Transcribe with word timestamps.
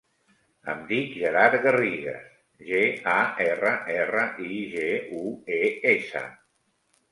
Em 0.71 0.79
dic 0.91 1.11
Gerard 1.23 1.57
Garrigues: 1.65 2.23
ge, 2.71 2.81
a, 3.13 3.19
erra, 3.47 3.75
erra, 3.99 4.25
i, 4.57 4.61
ge, 4.75 4.91
u, 5.23 5.31
e, 5.61 5.63
essa. 5.95 6.27